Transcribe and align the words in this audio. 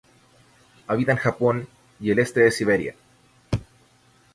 Habita 0.87 1.11
en 1.11 1.19
Japón 1.19 1.67
y 1.99 2.09
el 2.09 2.17
este 2.17 2.39
de 2.39 2.49
Siberia. 2.51 2.95